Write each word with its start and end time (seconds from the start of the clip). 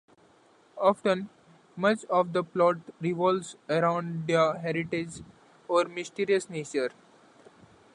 Often, 0.79 1.29
much 1.75 2.05
of 2.05 2.33
the 2.33 2.43
plot 2.43 2.77
revolves 2.99 3.55
around 3.69 4.25
their 4.25 4.57
heritage 4.57 5.17
or 5.67 5.85
mysterious 5.85 6.49
nature. 6.49 6.89